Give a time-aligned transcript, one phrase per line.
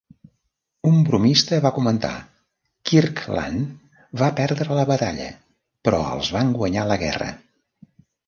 [0.91, 2.13] Un bromista va comentar:
[2.91, 5.29] "Kirkland va perdre la batalla
[5.89, 7.29] però els van guanyar la guerra".